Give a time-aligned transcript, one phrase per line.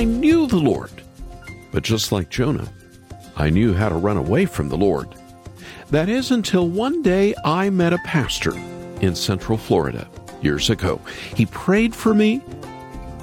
[0.00, 0.90] I knew the Lord.
[1.72, 2.72] But just like Jonah,
[3.36, 5.14] I knew how to run away from the Lord.
[5.90, 8.56] That is until one day I met a pastor
[9.02, 10.08] in Central Florida
[10.40, 11.02] years ago.
[11.36, 12.40] He prayed for me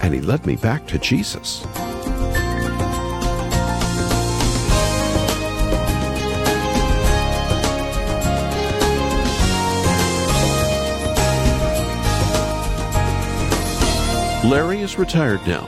[0.03, 1.65] and he led me back to Jesus.
[14.46, 15.68] Larry is retired now,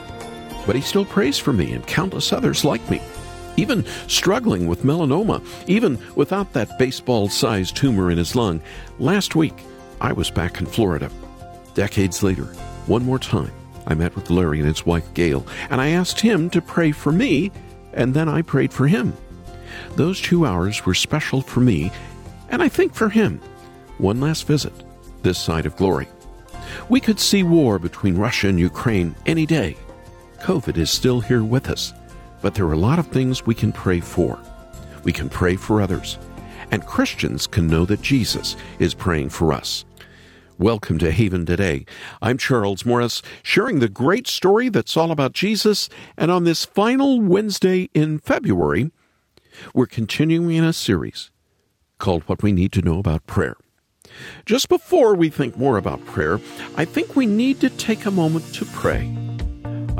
[0.70, 3.02] but he still prays for me and countless others like me.
[3.56, 8.62] Even struggling with melanoma, even without that baseball sized tumor in his lung,
[9.00, 9.64] last week
[10.00, 11.10] I was back in Florida.
[11.74, 12.44] Decades later,
[12.86, 13.50] one more time,
[13.88, 17.10] I met with Larry and his wife Gail, and I asked him to pray for
[17.10, 17.50] me,
[17.92, 19.12] and then I prayed for him.
[19.96, 21.90] Those two hours were special for me,
[22.48, 23.40] and I think for him.
[23.98, 24.84] One last visit,
[25.24, 26.06] this side of glory.
[26.88, 29.76] We could see war between Russia and Ukraine any day.
[30.40, 31.92] COVID is still here with us,
[32.40, 34.38] but there are a lot of things we can pray for.
[35.04, 36.18] We can pray for others,
[36.70, 39.84] and Christians can know that Jesus is praying for us.
[40.58, 41.84] Welcome to Haven Today.
[42.22, 45.90] I'm Charles Morris, sharing the great story that's all about Jesus.
[46.16, 48.90] And on this final Wednesday in February,
[49.74, 51.30] we're continuing in a series
[51.98, 53.56] called What We Need to Know About Prayer.
[54.46, 56.40] Just before we think more about prayer,
[56.76, 59.19] I think we need to take a moment to pray.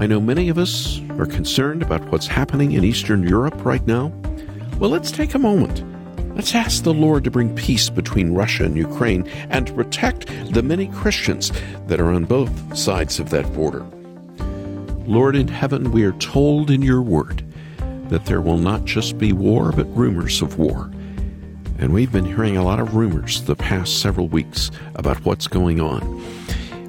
[0.00, 4.10] I know many of us are concerned about what's happening in Eastern Europe right now.
[4.78, 5.84] Well, let's take a moment.
[6.34, 10.62] Let's ask the Lord to bring peace between Russia and Ukraine and to protect the
[10.62, 11.52] many Christians
[11.86, 13.84] that are on both sides of that border.
[15.04, 17.44] Lord in heaven, we are told in your word
[18.08, 20.90] that there will not just be war, but rumors of war.
[21.78, 25.78] And we've been hearing a lot of rumors the past several weeks about what's going
[25.78, 26.24] on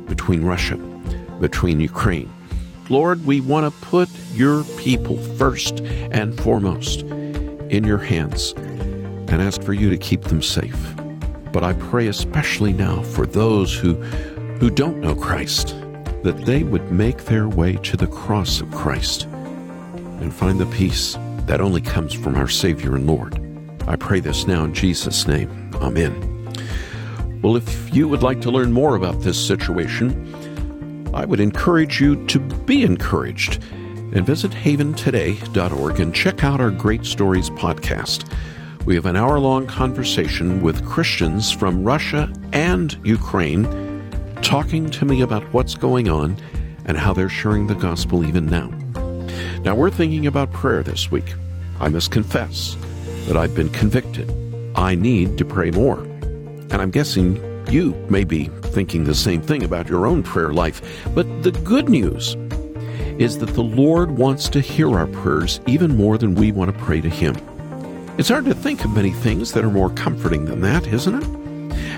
[0.05, 0.77] between Russia,
[1.41, 2.31] between Ukraine.
[2.89, 9.61] Lord, we want to put your people first and foremost in your hands and ask
[9.61, 10.77] for you to keep them safe.
[11.53, 15.75] But I pray especially now for those who, who don't know Christ,
[16.23, 21.17] that they would make their way to the cross of Christ and find the peace
[21.47, 23.39] that only comes from our Savior and Lord.
[23.87, 25.71] I pray this now in Jesus' name.
[25.75, 26.27] Amen.
[27.41, 30.31] Well, if you would like to learn more about this situation,
[31.13, 33.61] I would encourage you to be encouraged
[34.13, 38.31] and visit haventoday.org and check out our Great Stories podcast.
[38.85, 43.65] We have an hour long conversation with Christians from Russia and Ukraine
[44.41, 46.37] talking to me about what's going on
[46.85, 48.69] and how they're sharing the gospel even now.
[49.63, 51.35] Now, we're thinking about prayer this week.
[51.79, 52.75] I must confess
[53.27, 54.33] that I've been convicted.
[54.75, 55.99] I need to pray more.
[55.99, 57.35] And I'm guessing
[57.69, 60.81] you may be thinking the same thing about your own prayer life.
[61.13, 62.35] But the good news
[63.19, 66.83] is that the Lord wants to hear our prayers even more than we want to
[66.83, 67.35] pray to Him.
[68.17, 71.41] It's hard to think of many things that are more comforting than that, isn't it?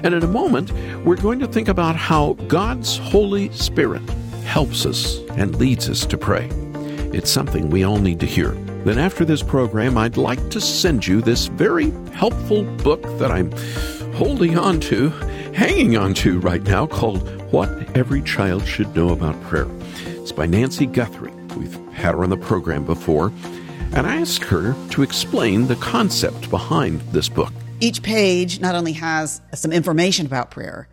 [0.03, 0.71] And in a moment,
[1.05, 4.07] we're going to think about how God's Holy Spirit
[4.43, 6.49] helps us and leads us to pray.
[7.13, 8.51] It's something we all need to hear.
[8.83, 13.51] Then, after this program, I'd like to send you this very helpful book that I'm
[14.13, 15.09] holding on to,
[15.53, 19.67] hanging on to right now, called What Every Child Should Know About Prayer.
[20.05, 21.31] It's by Nancy Guthrie.
[21.55, 23.31] We've had her on the program before,
[23.93, 27.53] and I asked her to explain the concept behind this book.
[27.79, 30.89] Each page not only has some information about prayer,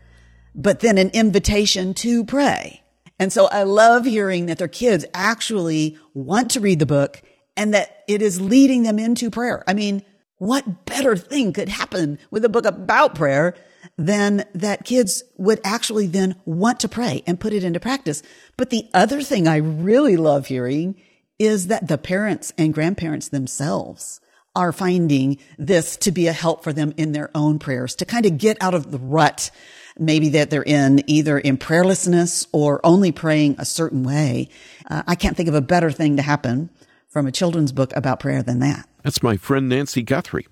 [0.54, 2.82] but then an invitation to pray.
[3.18, 7.22] And so I love hearing that their kids actually want to read the book
[7.56, 9.62] and that it is leading them into prayer.
[9.66, 10.02] I mean,
[10.38, 13.54] what better thing could happen with a book about prayer
[13.96, 18.22] than that kids would actually then want to pray and put it into practice?
[18.56, 20.96] But the other thing I really love hearing
[21.38, 24.20] is that the parents and grandparents themselves
[24.54, 28.26] are finding this to be a help for them in their own prayers to kind
[28.26, 29.50] of get out of the rut
[29.98, 34.48] maybe that they're in either in prayerlessness or only praying a certain way.
[34.88, 36.70] Uh, I can't think of a better thing to happen
[37.08, 38.88] from a children's book about prayer than that.
[39.02, 40.46] That's my friend Nancy Guthrie.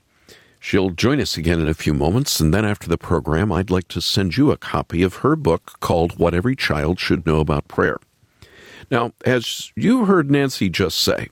[0.60, 3.88] She'll join us again in a few moments, and then after the program, I'd like
[3.88, 7.68] to send you a copy of her book called What Every Child Should Know About
[7.68, 7.98] Prayer.
[8.90, 11.28] Now, as you heard Nancy just say,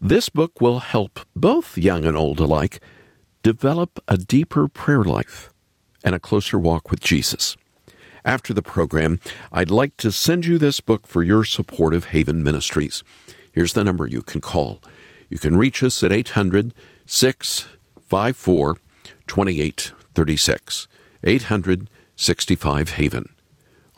[0.00, 2.80] this book will help both young and old alike
[3.42, 5.52] develop a deeper prayer life
[6.04, 7.56] and a closer walk with Jesus.
[8.24, 9.20] After the program,
[9.52, 13.02] I'd like to send you this book for your support of Haven Ministries.
[13.52, 14.82] Here's the number you can call.
[15.28, 16.74] You can reach us at 800
[18.08, 18.76] 654
[19.26, 20.88] 2836.
[21.24, 23.28] 800 65 Haven.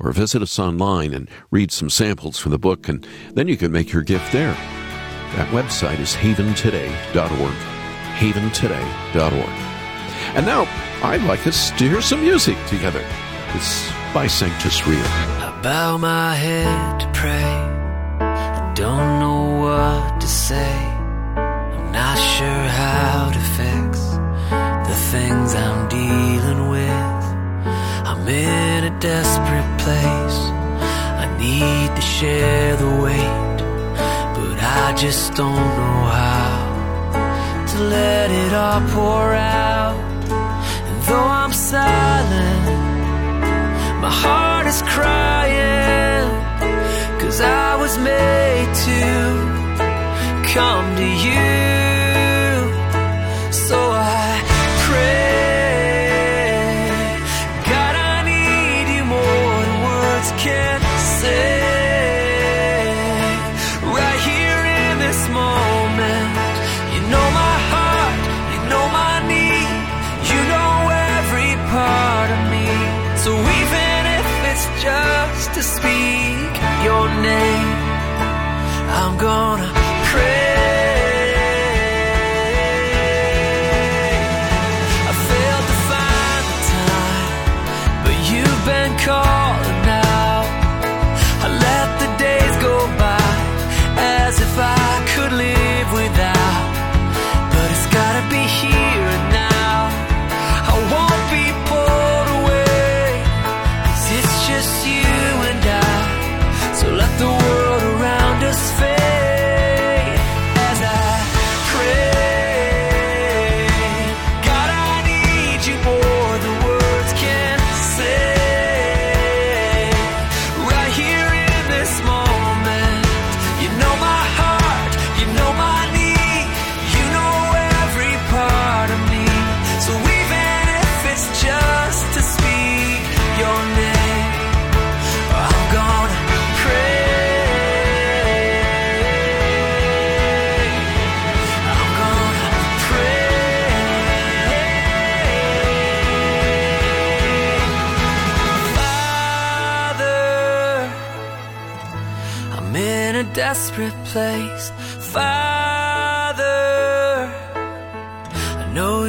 [0.01, 3.73] or visit us online and read some samples from the book, and then you can
[3.73, 4.53] make your gift there.
[5.35, 7.55] That website is haventoday.org.
[8.17, 9.49] Haventoday.org.
[10.37, 10.67] And now,
[11.03, 13.05] I'd like us to hear some music together.
[13.55, 15.01] It's by Sanctus Real.
[15.01, 17.45] I bow my head to pray.
[18.21, 20.75] I don't know what to say.
[21.37, 23.48] I'm not sure how to
[25.11, 27.23] things I'm dealing with.
[28.09, 30.39] I'm in a desperate place.
[31.23, 33.59] I need to share the weight,
[34.37, 39.97] but I just don't know how to let it all pour out.
[40.89, 42.65] And though I'm silent,
[44.05, 46.29] my heart is crying,
[47.21, 49.01] cause I was made to
[50.53, 51.98] come to you.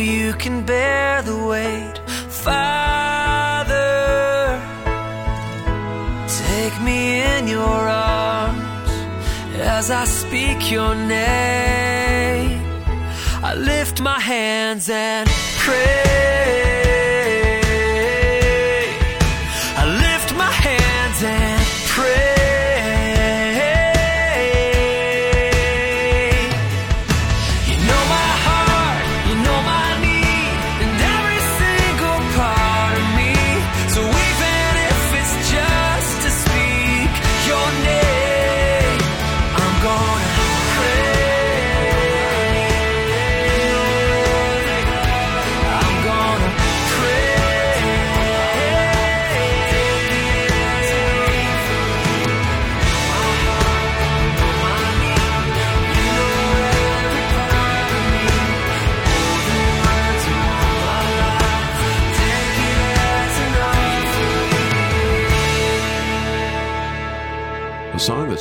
[0.09, 1.97] You can bear the weight.
[2.45, 3.79] Father,
[6.45, 7.81] take me in your
[8.17, 8.91] arms
[9.77, 12.61] as I speak your name.
[13.49, 16.18] I lift my hands and pray.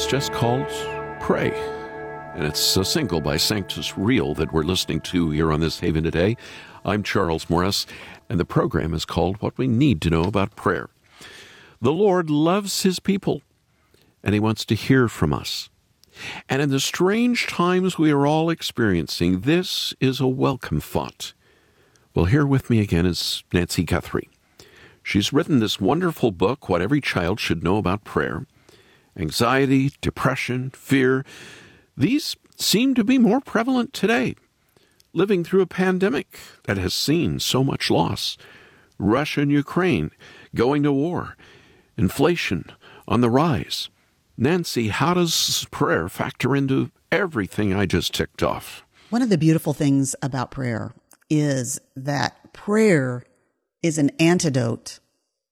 [0.09, 0.67] Just called
[1.21, 1.53] Pray.
[2.35, 6.03] And it's a single by Sanctus Real that we're listening to here on this Haven
[6.03, 6.39] today.
[6.83, 7.87] I'm Charles Morris,
[8.27, 10.89] and the program is called What We Need to Know About Prayer.
[11.83, 13.43] The Lord loves His people,
[14.25, 15.69] and He wants to hear from us.
[16.49, 21.35] And in the strange times we are all experiencing, this is a welcome thought.
[22.15, 24.31] Well, here with me again is Nancy Guthrie.
[25.03, 28.47] She's written this wonderful book, What Every Child Should Know About Prayer.
[29.19, 31.25] Anxiety, depression, fear,
[31.97, 34.37] these seem to be more prevalent today.
[35.13, 38.37] Living through a pandemic that has seen so much loss,
[38.99, 40.11] Russia and Ukraine
[40.55, 41.37] going to war,
[41.97, 42.67] inflation
[43.07, 43.89] on the rise.
[44.37, 48.85] Nancy, how does prayer factor into everything I just ticked off?
[49.11, 50.93] One of the beautiful things about prayer
[51.31, 53.25] is that prayer
[53.83, 55.01] is an antidote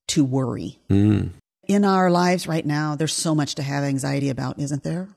[0.08, 0.78] to worry.
[0.88, 1.30] Mm.
[1.68, 5.08] In our lives right now, there's so much to have anxiety about, isn't there?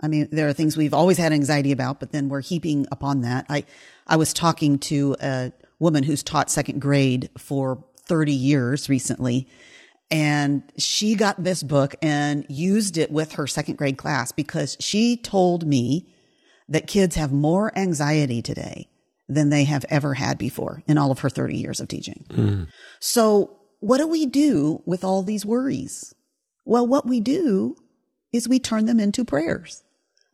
[0.00, 3.22] I mean, there are things we've always had anxiety about, but then we're heaping upon
[3.22, 3.46] that.
[3.48, 3.64] I,
[4.06, 9.48] I was talking to a woman who's taught second grade for 30 years recently,
[10.10, 15.16] And she got this book and used it with her second grade class because she
[15.16, 16.12] told me
[16.68, 18.88] that kids have more anxiety today
[19.28, 22.24] than they have ever had before in all of her 30 years of teaching.
[22.28, 22.68] Mm.
[23.00, 26.14] So what do we do with all these worries?
[26.64, 27.74] Well, what we do
[28.32, 29.82] is we turn them into prayers.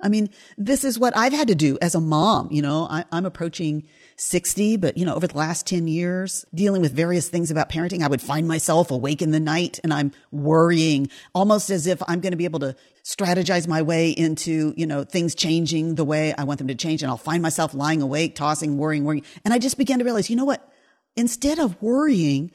[0.03, 0.29] I mean,
[0.59, 2.53] this is what I've had to do as a mom.
[2.53, 6.83] You know, I, am approaching 60, but you know, over the last 10 years, dealing
[6.83, 10.13] with various things about parenting, I would find myself awake in the night and I'm
[10.31, 14.87] worrying almost as if I'm going to be able to strategize my way into, you
[14.87, 17.03] know, things changing the way I want them to change.
[17.03, 19.25] And I'll find myself lying awake, tossing, worrying, worrying.
[19.43, 20.71] And I just began to realize, you know what?
[21.17, 22.53] Instead of worrying,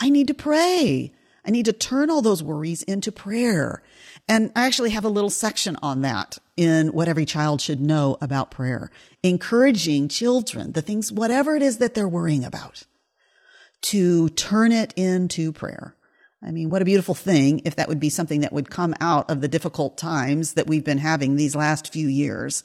[0.00, 1.12] I need to pray.
[1.44, 3.82] I need to turn all those worries into prayer.
[4.28, 8.16] And I actually have a little section on that in what every child should know
[8.20, 8.90] about prayer,
[9.22, 12.84] encouraging children, the things, whatever it is that they're worrying about,
[13.82, 15.96] to turn it into prayer.
[16.42, 19.30] I mean, what a beautiful thing if that would be something that would come out
[19.30, 22.62] of the difficult times that we've been having these last few years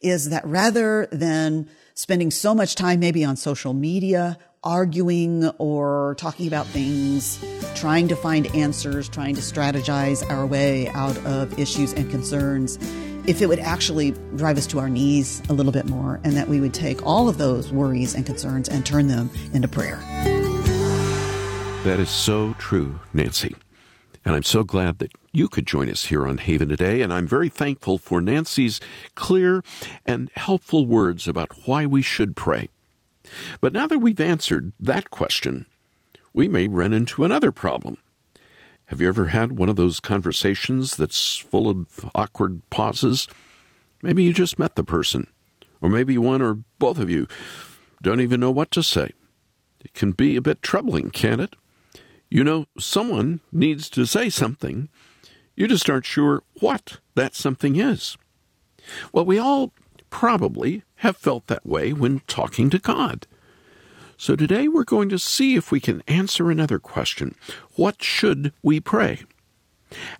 [0.00, 6.46] is that rather than spending so much time maybe on social media arguing or talking
[6.46, 12.10] about things, trying to find answers, trying to strategize our way out of issues and
[12.10, 12.78] concerns,
[13.26, 16.48] if it would actually drive us to our knees a little bit more and that
[16.48, 19.96] we would take all of those worries and concerns and turn them into prayer.
[21.84, 23.56] That is so true, Nancy.
[24.24, 27.02] And I'm so glad that you could join us here on Haven today.
[27.02, 28.80] And I'm very thankful for Nancy's
[29.16, 29.64] clear
[30.06, 32.68] and helpful words about why we should pray.
[33.60, 35.66] But now that we've answered that question,
[36.32, 37.98] we may run into another problem.
[38.86, 43.26] Have you ever had one of those conversations that's full of awkward pauses?
[44.02, 45.28] Maybe you just met the person,
[45.80, 47.26] or maybe one or both of you
[48.02, 49.12] don't even know what to say.
[49.80, 51.56] It can be a bit troubling, can't it?
[52.28, 54.88] You know, someone needs to say something.
[55.54, 58.16] You just aren't sure what that something is.
[59.12, 59.72] Well, we all
[60.10, 63.26] probably have felt that way when talking to God.
[64.16, 67.34] So today we're going to see if we can answer another question
[67.74, 69.22] What should we pray?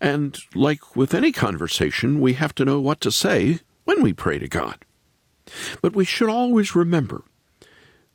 [0.00, 4.40] And like with any conversation, we have to know what to say when we pray
[4.40, 4.84] to God.
[5.80, 7.22] But we should always remember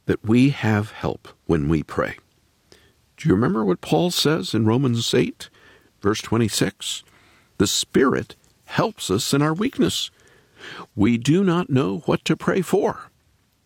[0.05, 2.17] that we have help when we pray.
[3.15, 5.50] Do you remember what Paul says in Romans 8,
[6.01, 7.05] verse 26?
[7.59, 10.12] The Spirit helps us in our weakness.
[10.95, 13.09] We do not know what to pray for,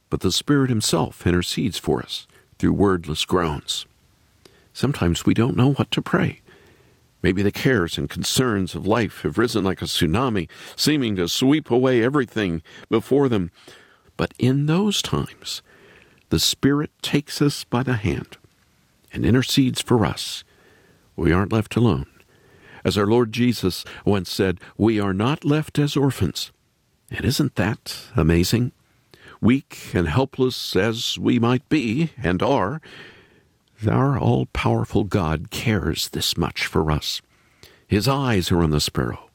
[0.10, 2.28] but the Spirit Himself intercedes for us
[2.60, 3.86] through wordless groans.
[4.74, 6.42] Sometimes we don't know what to pray.
[7.22, 11.70] Maybe the cares and concerns of life have risen like a tsunami, seeming to sweep
[11.70, 13.52] away everything before them.
[14.18, 15.62] But in those times,
[16.30, 18.38] the Spirit takes us by the hand
[19.14, 20.44] and intercedes for us.
[21.16, 22.08] We aren't left alone.
[22.84, 26.52] As our Lord Jesus once said, we are not left as orphans.
[27.12, 28.72] And isn't that amazing?
[29.42, 32.82] Weak and helpless as we might be and are,
[33.88, 37.22] our all powerful God cares this much for us.
[37.88, 39.30] His eyes are on the sparrow,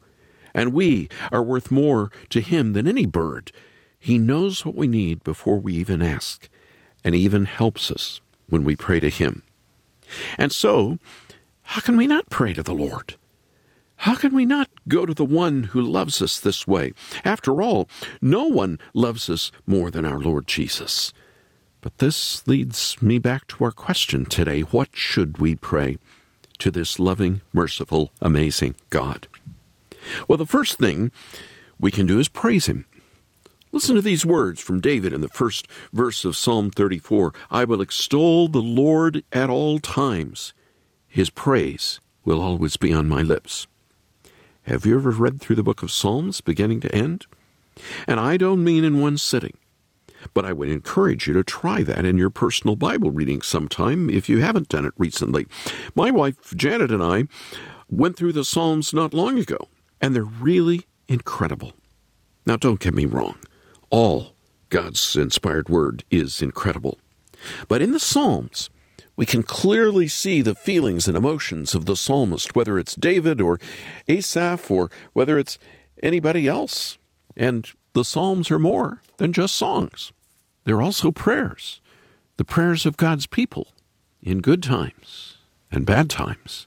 [0.55, 3.53] and we are worth more to him than any bird.
[3.99, 6.49] He knows what we need before we even ask,
[7.05, 9.43] and even helps us when we pray to him.
[10.39, 10.99] And so,
[11.63, 13.17] how can we not pray to the Lord?
[13.99, 16.93] How can we not go to the one who loves us this way?
[17.25, 17.89] After all,
[18.21, 21.13] no one loves us more than our Lord Jesus.
[21.81, 25.99] But this leads me back to our question today what should we pray
[26.59, 29.29] to this loving, merciful, amazing God?
[30.29, 31.11] Well, the first thing
[31.79, 32.87] we can do is praise Him.
[33.73, 37.81] Listen to these words from David in the first verse of Psalm 34 I will
[37.81, 40.55] extol the Lord at all times,
[41.09, 43.67] His praise will always be on my lips.
[44.67, 47.27] Have you ever read through the book of Psalms beginning to end?
[48.09, 49.57] And I don't mean in one sitting,
[50.35, 54.29] but I would encourage you to try that in your personal Bible reading sometime if
[54.29, 55.47] you haven't done it recently.
[55.95, 57.27] My wife Janet and I
[57.89, 59.69] went through the Psalms not long ago,
[60.01, 61.73] and they're really incredible.
[62.45, 63.39] Now, don't get me wrong,
[63.91, 64.35] all
[64.69, 66.99] God's inspired word is incredible.
[67.69, 68.69] But in the Psalms,
[69.17, 73.59] we can clearly see the feelings and emotions of the psalmist, whether it's David or
[74.09, 75.59] Asaph or whether it's
[76.03, 76.99] anybody else.
[77.35, 80.13] And the Psalms are more than just songs,
[80.65, 81.81] they're also prayers,
[82.37, 83.69] the prayers of God's people
[84.23, 85.39] in good times
[85.71, 86.67] and bad times,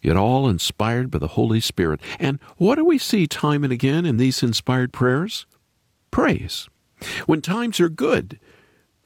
[0.00, 2.00] yet all inspired by the Holy Spirit.
[2.20, 5.46] And what do we see time and again in these inspired prayers?
[6.10, 6.68] Praise.
[7.26, 8.38] When times are good,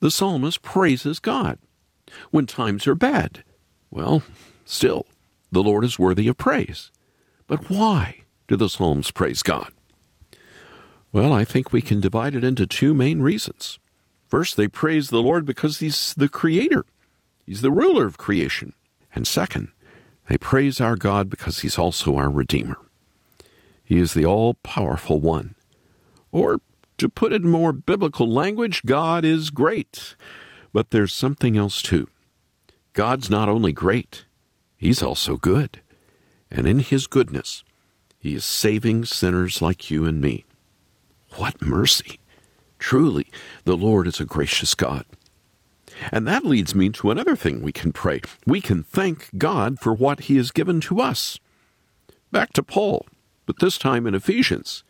[0.01, 1.59] the psalmist praises God
[2.31, 3.45] when times are bad?
[3.91, 4.23] Well,
[4.65, 5.07] still,
[5.53, 6.91] the Lord is worthy of praise.
[7.47, 9.73] But why do the Psalms praise God?
[11.13, 13.79] Well, I think we can divide it into two main reasons.
[14.27, 16.85] First, they praise the Lord because He's the Creator,
[17.47, 18.73] He's the ruler of creation.
[19.15, 19.69] And second,
[20.29, 22.79] they praise our God because He's also our Redeemer.
[23.85, 25.55] He is the all powerful one.
[26.33, 26.61] Or,
[26.99, 30.17] to put it in more biblical language, God is great.
[30.75, 32.09] But there's something else too.
[32.95, 34.25] God's not only great,
[34.77, 35.81] He's also good.
[36.51, 37.63] And in His goodness,
[38.19, 40.45] He is saving sinners like you and me.
[41.37, 42.19] What mercy!
[42.81, 43.29] Truly,
[43.65, 45.07] the Lord is a gracious God.
[46.11, 48.21] And that leads me to another thing we can pray.
[48.45, 51.39] We can thank God for what He has given to us.
[52.33, 53.07] Back to Paul,
[53.47, 54.83] but this time in Ephesians.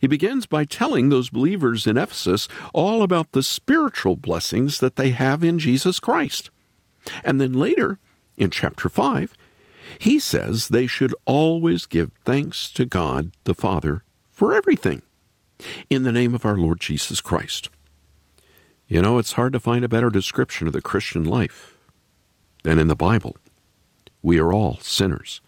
[0.00, 5.10] He begins by telling those believers in Ephesus all about the spiritual blessings that they
[5.10, 6.50] have in Jesus Christ.
[7.22, 7.98] And then later,
[8.38, 9.36] in chapter 5,
[9.98, 15.02] he says they should always give thanks to God the Father for everything
[15.90, 17.68] in the name of our Lord Jesus Christ.
[18.88, 21.76] You know, it's hard to find a better description of the Christian life
[22.62, 23.36] than in the Bible.
[24.22, 25.42] We are all sinners.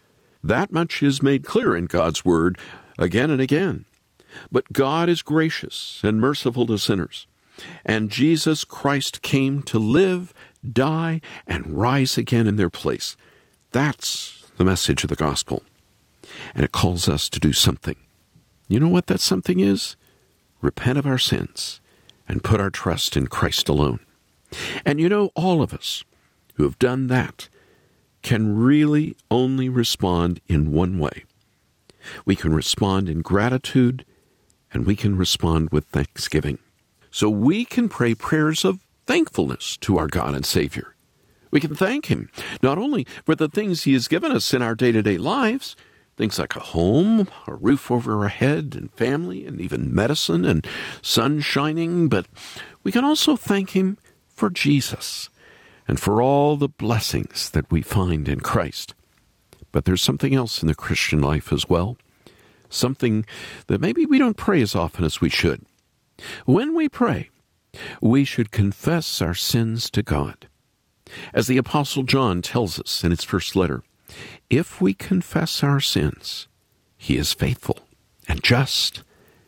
[0.45, 2.59] That much is made clear in God's Word
[2.99, 3.87] again and again.
[4.51, 7.27] But God is gracious and merciful to sinners.
[7.85, 10.33] And Jesus Christ came to live,
[10.71, 13.17] die, and rise again in their place.
[13.73, 15.63] That's the message of the gospel.
[16.55, 17.97] And it calls us to do something.
[18.69, 19.97] You know what that something is?
[20.63, 21.81] repent of our sins,
[22.27, 23.99] and put our trust in Christ alone.
[24.87, 26.05] And you know, all of us
[26.55, 27.49] who have done that
[28.23, 31.25] can really only respond in one way.
[32.25, 34.05] We can respond in gratitude,
[34.73, 36.59] and we can respond with thanksgiving.
[37.11, 40.95] So we can pray prayers of thankfulness to our God and Savior.
[41.51, 42.31] We can thank Him
[42.63, 45.77] not only for the things He has given us in our day to day lives,
[46.17, 50.67] Things like a home, a roof over our head, and family, and even medicine and
[51.01, 52.09] sun shining.
[52.09, 52.27] But
[52.83, 53.97] we can also thank Him
[54.29, 55.31] for Jesus
[55.89, 58.95] and for all the blessings that we find in Christ.
[59.73, 61.97] But there's something else in the Christian life as well.
[62.73, 63.27] Something
[63.67, 65.65] that maybe we don't pray as often as we should.
[66.47, 67.31] When we pray,
[68.01, 70.49] we should confess our sins to God.
[71.35, 73.83] As the Apostle John tells us in his first letter,
[74.49, 76.49] if we confess our sins,
[76.97, 77.81] he is faithful
[78.27, 79.03] and just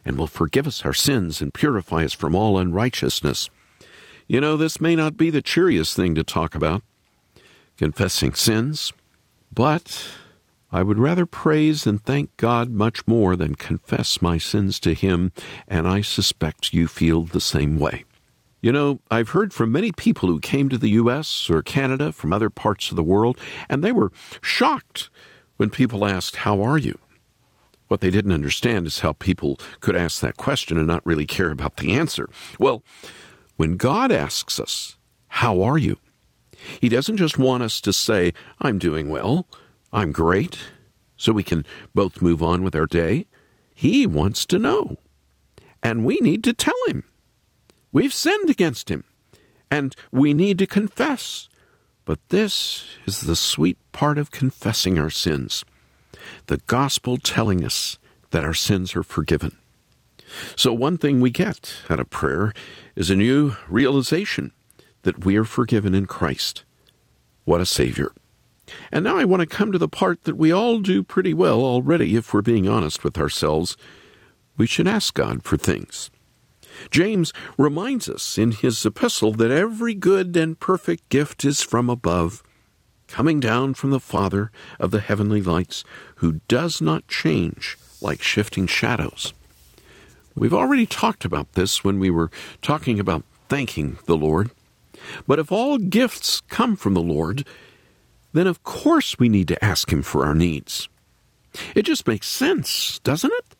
[0.04, 3.48] and will forgive us our sins and purify us from all unrighteousness.
[4.26, 6.82] You know, this may not be the cheeriest thing to talk about,
[7.78, 8.92] confessing sins,
[9.52, 10.08] but
[10.74, 15.30] I would rather praise and thank God much more than confess my sins to Him,
[15.68, 18.04] and I suspect you feel the same way.
[18.60, 21.48] You know, I've heard from many people who came to the U.S.
[21.48, 24.10] or Canada from other parts of the world, and they were
[24.40, 25.10] shocked
[25.58, 26.98] when people asked, How are you?
[27.86, 31.52] What they didn't understand is how people could ask that question and not really care
[31.52, 32.28] about the answer.
[32.58, 32.82] Well,
[33.54, 34.96] when God asks us,
[35.28, 35.98] How are you?
[36.80, 39.46] He doesn't just want us to say, I'm doing well,
[39.94, 40.58] I'm great,
[41.16, 43.26] so we can both move on with our day.
[43.72, 44.96] He wants to know.
[45.84, 47.04] And we need to tell him.
[47.92, 49.04] We've sinned against him,
[49.70, 51.48] and we need to confess.
[52.04, 55.64] But this is the sweet part of confessing our sins
[56.46, 57.98] the gospel telling us
[58.30, 59.56] that our sins are forgiven.
[60.56, 62.52] So, one thing we get out of prayer
[62.96, 64.52] is a new realization
[65.02, 66.64] that we are forgiven in Christ.
[67.44, 68.12] What a Savior.
[68.90, 71.60] And now I want to come to the part that we all do pretty well
[71.60, 73.76] already, if we're being honest with ourselves.
[74.56, 76.10] We should ask God for things.
[76.90, 82.42] James reminds us in his epistle that every good and perfect gift is from above,
[83.06, 84.50] coming down from the Father
[84.80, 85.84] of the heavenly lights,
[86.16, 89.32] who does not change like shifting shadows.
[90.34, 94.50] We've already talked about this when we were talking about thanking the Lord.
[95.26, 97.46] But if all gifts come from the Lord,
[98.34, 100.88] then of course we need to ask Him for our needs.
[101.74, 103.56] It just makes sense, doesn't it?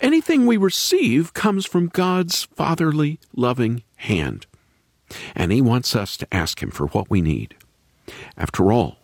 [0.00, 4.46] Anything we receive comes from God's fatherly, loving hand.
[5.34, 7.56] And He wants us to ask Him for what we need.
[8.36, 8.98] After all,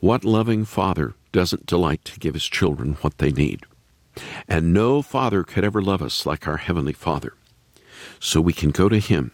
[0.00, 3.64] what loving father doesn't delight to give his children what they need?
[4.48, 7.34] And no father could ever love us like our Heavenly Father.
[8.18, 9.32] So we can go to Him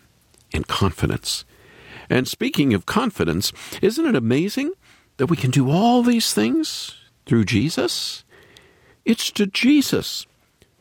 [0.51, 1.45] in confidence.
[2.13, 4.73] And speaking of confidence, isn't it amazing
[5.17, 6.95] that we can do all these things
[7.25, 8.23] through Jesus?
[9.07, 10.27] It's to Jesus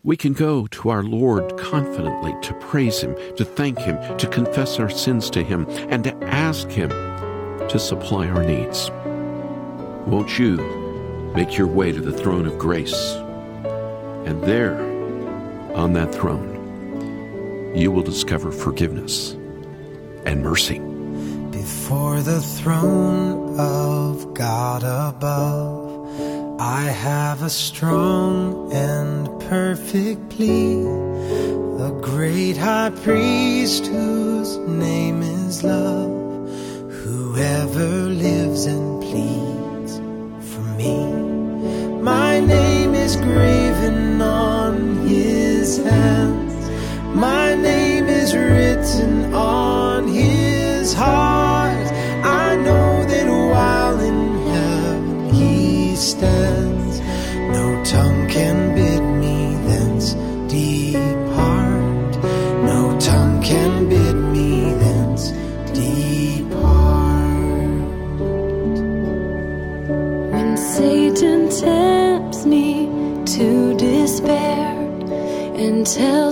[0.04, 4.78] we can go to our Lord confidently to praise Him, to thank Him, to confess
[4.78, 8.90] our sins to Him, and to ask Him to supply our needs.
[10.08, 10.58] Won't you
[11.34, 13.14] make your way to the throne of grace.
[14.26, 14.76] And there,
[15.76, 19.32] on that throne, you will discover forgiveness
[20.26, 20.82] and mercy.
[21.52, 30.84] Before the throne of God above, I have a strong and perfect plea.
[31.82, 36.10] The great high priest whose name is love,
[37.04, 39.98] whoever lives and pleads
[40.54, 40.96] for me.
[42.02, 46.70] My name is graven on his hands.
[47.14, 47.81] My name
[76.02, 76.31] and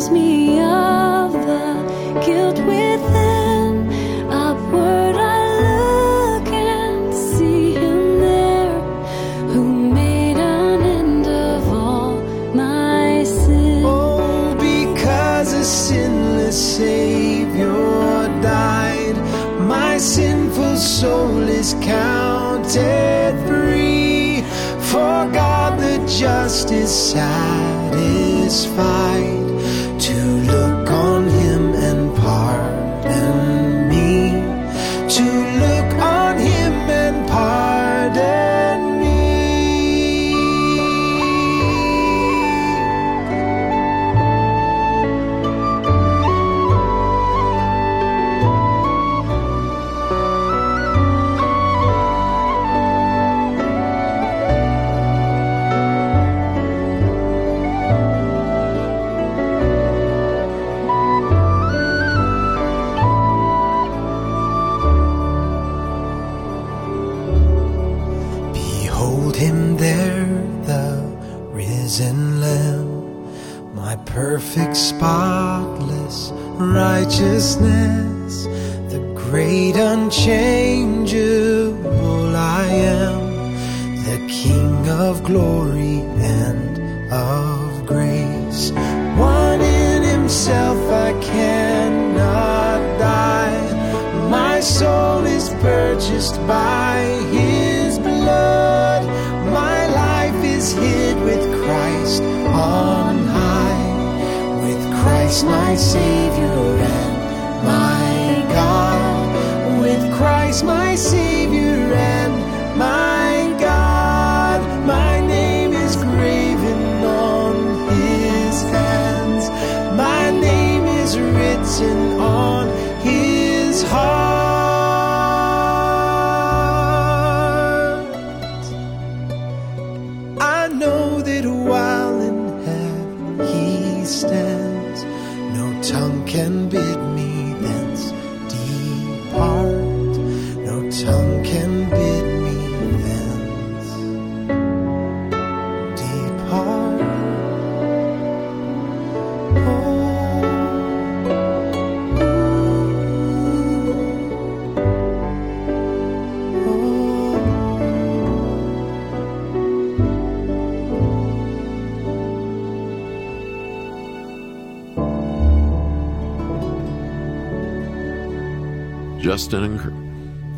[169.29, 169.93] Justin Unger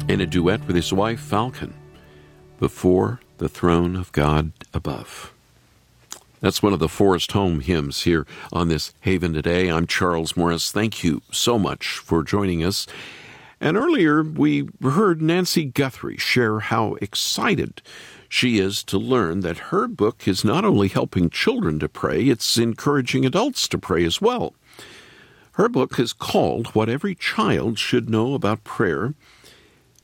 [0.07, 1.73] in a duet with his wife Falcon
[2.57, 5.33] before the throne of God above.
[6.39, 9.67] That's one of the Forest Home hymns here on this Haven today.
[9.67, 10.71] I'm Charles Morris.
[10.71, 12.87] Thank you so much for joining us.
[13.59, 17.81] And earlier we heard Nancy Guthrie share how excited
[18.29, 22.57] she is to learn that her book is not only helping children to pray, it's
[22.57, 24.53] encouraging adults to pray as well.
[25.55, 29.13] Her book is called What Every Child Should Know About Prayer.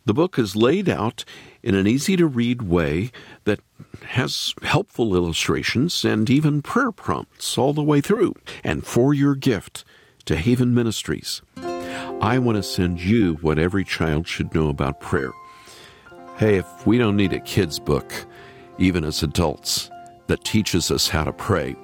[0.05, 1.23] The book is laid out
[1.63, 3.11] in an easy to read way
[3.45, 3.61] that
[4.07, 8.33] has helpful illustrations and even prayer prompts all the way through.
[8.61, 9.85] And for your gift
[10.25, 15.31] to Haven Ministries, I want to send you what every child should know about prayer.
[16.37, 18.13] Hey, if we don't need a kid's book,
[18.79, 19.89] even as adults,
[20.27, 21.75] that teaches us how to pray,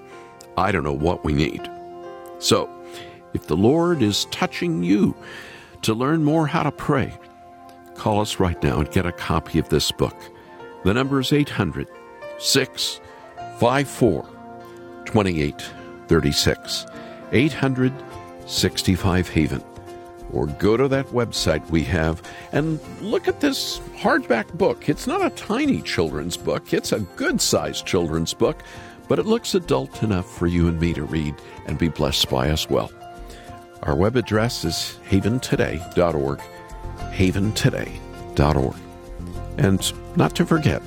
[0.57, 1.69] I don't know what we need.
[2.39, 2.69] So,
[3.33, 5.15] if the Lord is touching you
[5.81, 7.13] to learn more how to pray,
[7.95, 10.15] call us right now and get a copy of this book.
[10.83, 11.87] The number is 800
[12.39, 14.29] 654
[15.05, 16.85] 2836.
[17.31, 19.63] 865 Haven.
[20.31, 24.89] Or go to that website we have and look at this hardback book.
[24.89, 28.63] It's not a tiny children's book, it's a good sized children's book,
[29.07, 31.35] but it looks adult enough for you and me to read
[31.67, 32.91] and be blessed by as well.
[33.85, 36.39] Our web address is haventoday.org,
[37.11, 38.75] haventoday.org.
[39.57, 40.81] And not to forget,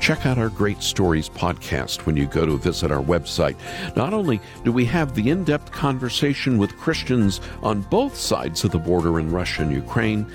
[0.00, 3.56] check out our Great Stories podcast when you go to visit our website.
[3.94, 8.72] Not only do we have the in depth conversation with Christians on both sides of
[8.72, 10.26] the border in Russia and Ukraine,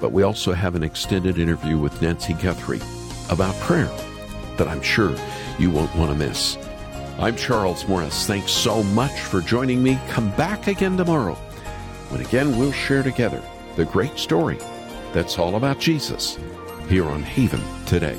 [0.00, 2.80] but we also have an extended interview with Nancy Guthrie
[3.28, 3.90] about prayer
[4.56, 5.14] that I'm sure
[5.58, 6.56] you won't want to miss.
[7.18, 8.26] I'm Charles Morris.
[8.26, 9.98] Thanks so much for joining me.
[10.08, 11.34] Come back again tomorrow
[12.10, 13.42] when again we'll share together
[13.74, 14.58] the great story
[15.14, 16.38] that's all about Jesus
[16.90, 18.16] here on Haven today.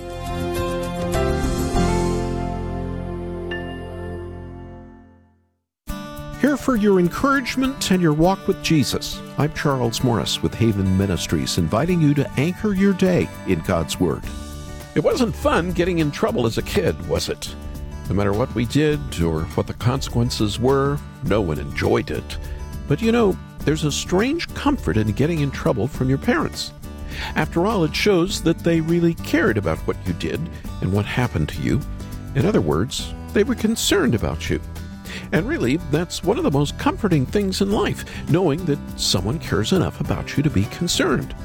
[6.42, 9.22] Here for your encouragement and your walk with Jesus.
[9.38, 14.24] I'm Charles Morris with Haven Ministries, inviting you to anchor your day in God's Word.
[14.96, 17.56] It wasn't fun getting in trouble as a kid, was it?
[18.10, 22.38] No matter what we did or what the consequences were, no one enjoyed it.
[22.88, 26.72] But you know, there's a strange comfort in getting in trouble from your parents.
[27.36, 30.40] After all, it shows that they really cared about what you did
[30.82, 31.82] and what happened to you.
[32.36, 34.62] In other words, they were concerned about you.
[35.32, 39.74] And really, that's one of the most comforting things in life, knowing that someone cares
[39.74, 41.36] enough about you to be concerned.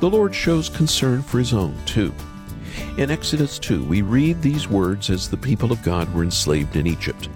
[0.00, 2.12] The Lord shows concern for His own, too.
[2.96, 6.86] In Exodus 2, we read these words as the people of God were enslaved in
[6.86, 7.28] Egypt.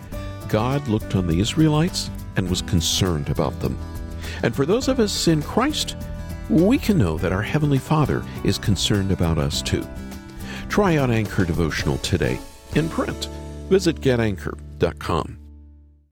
[0.48, 3.78] God looked on the Israelites and was concerned about them.
[4.42, 5.96] And for those of us in Christ,
[6.50, 9.86] we can know that our Heavenly Father is concerned about us too.
[10.68, 12.38] Try out Anchor Devotional today
[12.74, 13.26] in print.
[13.68, 15.43] Visit getanchor.com.